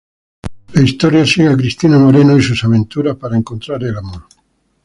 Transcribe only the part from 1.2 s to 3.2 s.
sigue a Cristina Moreno y sus aventuras